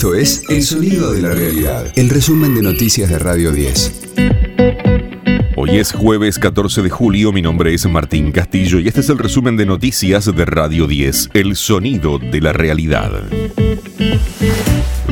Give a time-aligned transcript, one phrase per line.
[0.00, 3.92] Esto es El Sonido de la Realidad, el resumen de noticias de Radio 10.
[5.56, 9.18] Hoy es jueves 14 de julio, mi nombre es Martín Castillo y este es el
[9.18, 13.24] resumen de noticias de Radio 10, El Sonido de la Realidad.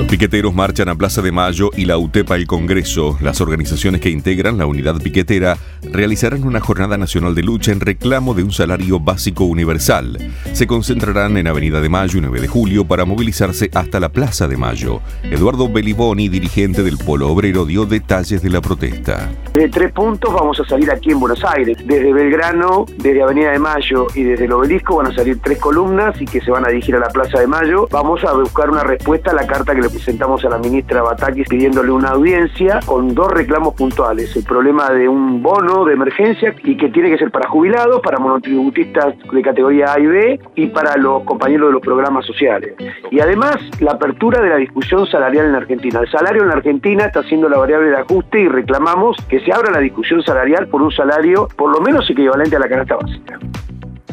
[0.09, 3.19] Piqueteros marchan a Plaza de Mayo y la UTEPA el Congreso.
[3.21, 8.33] Las organizaciones que integran la unidad piquetera realizarán una jornada nacional de lucha en reclamo
[8.33, 10.17] de un salario básico universal.
[10.55, 14.49] Se concentrarán en Avenida de Mayo y 9 de julio para movilizarse hasta la Plaza
[14.49, 15.03] de Mayo.
[15.25, 19.29] Eduardo Beliboni, dirigente del Polo Obrero, dio detalles de la protesta.
[19.53, 21.77] De tres puntos vamos a salir aquí en Buenos Aires.
[21.85, 26.19] Desde Belgrano, desde Avenida de Mayo y desde el Obelisco van a salir tres columnas
[26.19, 27.87] y que se van a dirigir a la Plaza de Mayo.
[27.91, 31.49] Vamos a buscar una respuesta a la carta que le presentamos a la ministra Batakis
[31.49, 34.35] pidiéndole una audiencia con dos reclamos puntuales.
[34.37, 38.19] El problema de un bono de emergencia y que tiene que ser para jubilados, para
[38.19, 42.75] monotributistas de categoría A y B y para los compañeros de los programas sociales.
[43.11, 45.99] Y además la apertura de la discusión salarial en Argentina.
[46.01, 49.73] El salario en Argentina está siendo la variable de ajuste y reclamamos que se abra
[49.73, 53.39] la discusión salarial por un salario por lo menos equivalente a la canasta básica.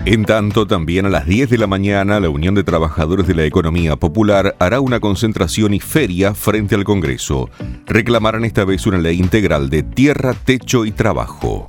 [0.07, 3.43] En tanto, también a las 10 de la mañana, la Unión de Trabajadores de la
[3.43, 7.49] Economía Popular hará una concentración y feria frente al Congreso.
[7.87, 11.65] Reclamarán esta vez una ley integral de tierra, techo y trabajo.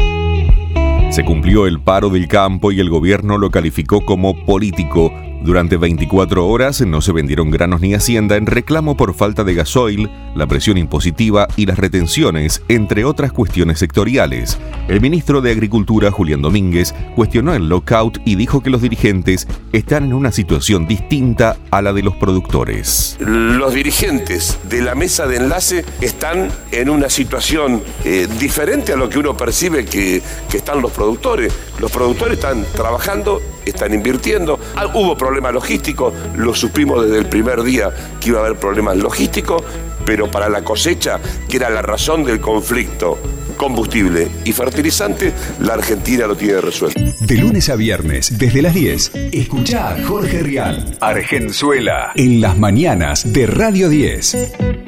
[1.10, 5.10] Se cumplió el paro del campo y el gobierno lo calificó como político
[5.42, 10.10] durante 24 horas no se vendieron granos ni hacienda en reclamo por falta de gasoil,
[10.34, 14.58] la presión impositiva y las retenciones, entre otras cuestiones sectoriales.
[14.88, 20.04] El ministro de Agricultura, Julián Domínguez, cuestionó el lockout y dijo que los dirigentes están
[20.04, 23.16] en una situación distinta a la de los productores.
[23.20, 29.08] Los dirigentes de la mesa de enlace están en una situación eh, diferente a lo
[29.08, 31.52] que uno percibe que, que están los productores.
[31.78, 34.58] Los productores están trabajando, están invirtiendo.
[34.76, 38.98] Ah, hubo problemas logísticos, lo supimos desde el primer día que iba a haber problemas
[38.98, 39.62] logísticos,
[40.04, 43.18] pero para la cosecha, que era la razón del conflicto,
[43.56, 47.00] combustible y fertilizante, la Argentina lo tiene resuelto.
[47.20, 53.32] De lunes a viernes, desde las 10, escucha a Jorge Rial, Argenzuela, en las mañanas
[53.32, 54.85] de Radio 10.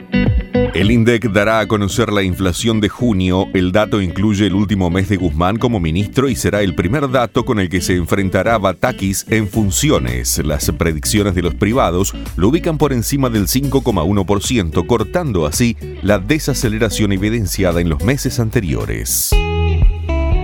[0.78, 3.48] El INDEC dará a conocer la inflación de junio.
[3.52, 7.44] El dato incluye el último mes de Guzmán como ministro y será el primer dato
[7.44, 10.38] con el que se enfrentará Batakis en funciones.
[10.44, 17.10] Las predicciones de los privados lo ubican por encima del 5,1%, cortando así la desaceleración
[17.10, 19.34] evidenciada en los meses anteriores.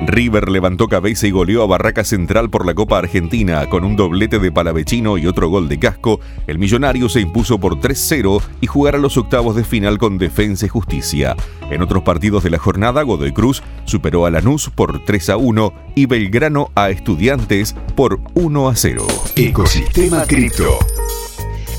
[0.06, 4.38] River levantó cabeza y goleó a Barraca Central por la Copa Argentina con un doblete
[4.38, 6.20] de Palavecino y otro gol de casco.
[6.46, 10.68] El millonario se impuso por 3-0 y jugará los octavos de final con Defensa y
[10.68, 11.36] Justicia.
[11.70, 16.70] En otros partidos de la jornada, Godoy Cruz superó a Lanús por 3-1 y Belgrano
[16.74, 19.04] a Estudiantes por 1-0.
[19.36, 20.78] Ecosistema Cripto.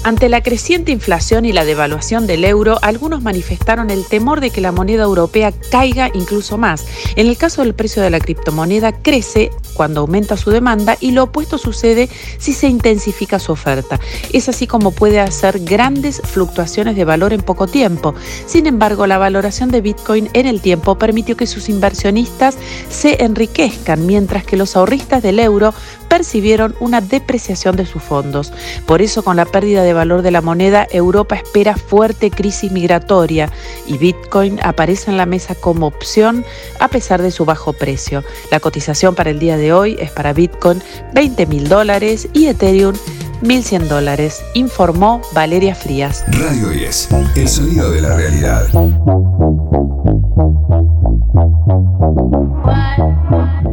[0.05, 4.61] Ante la creciente inflación y la devaluación del euro, algunos manifestaron el temor de que
[4.61, 6.85] la moneda europea caiga incluso más.
[7.15, 11.23] En el caso del precio de la criptomoneda, crece cuando aumenta su demanda y lo
[11.23, 12.07] opuesto sucede
[12.37, 13.99] si se intensifica su oferta.
[14.31, 18.13] Es así como puede hacer grandes fluctuaciones de valor en poco tiempo.
[18.45, 22.59] Sin embargo, la valoración de Bitcoin en el tiempo permitió que sus inversionistas
[22.91, 25.73] se enriquezcan, mientras que los ahorristas del euro
[26.09, 28.53] percibieron una depreciación de sus fondos.
[28.85, 33.49] Por eso, con la pérdida de valor de la moneda, Europa espera fuerte crisis migratoria
[33.87, 36.45] y Bitcoin aparece en la mesa como opción
[36.79, 38.23] a pesar de su bajo precio.
[38.51, 40.81] La cotización para el día de hoy es para Bitcoin
[41.13, 42.95] 20 mil dólares y Ethereum
[43.41, 46.23] 1.100 dólares, informó Valeria Frías.
[46.27, 48.67] Radio 10, el sonido de la realidad.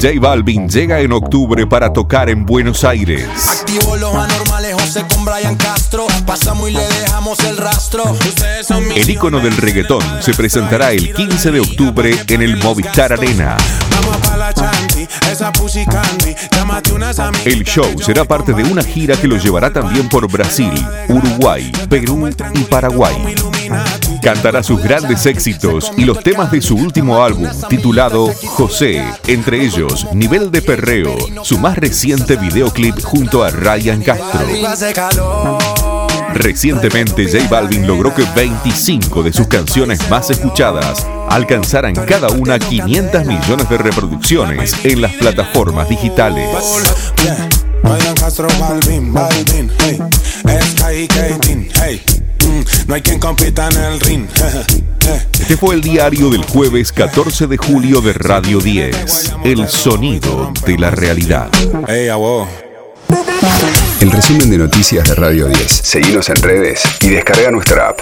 [0.02, 3.24] J Balvin llega en octubre para tocar en Buenos Aires.
[3.60, 6.08] Activo los anormales, José con Brian Castro.
[6.26, 8.02] Pasamos y le dejamos el rastro.
[8.62, 13.56] Son El ícono del reggaetón se presentará el 15 de octubre en el Movistar Arena.
[17.44, 20.72] El show será parte de una gira que lo llevará también por Brasil,
[21.08, 23.14] Uruguay, Perú y Paraguay.
[24.22, 30.06] Cantará sus grandes éxitos y los temas de su último álbum, titulado José, entre ellos
[30.14, 35.58] Nivel de Perreo, su más reciente videoclip junto a Ryan Castro.
[36.34, 43.26] Recientemente J Balvin logró que 25 de sus canciones más escuchadas alcanzaran cada una 500
[43.26, 46.48] millones de reproducciones en las plataformas digitales.
[52.86, 54.26] No hay quien compita en el ring.
[55.40, 60.78] Este fue el diario del jueves 14 de julio de Radio 10, El sonido de
[60.78, 61.50] la realidad.
[61.88, 62.48] Hey, abo.
[64.00, 65.60] El resumen de noticias de Radio 10.
[65.70, 68.00] Seguimos en redes y descarga nuestra app.